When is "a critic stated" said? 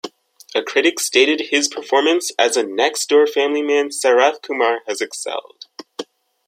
0.55-1.51